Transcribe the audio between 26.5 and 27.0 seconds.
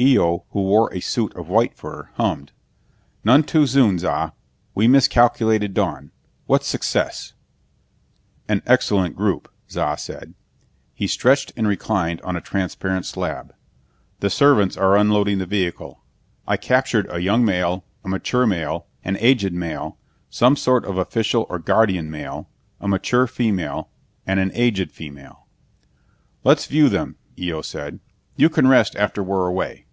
view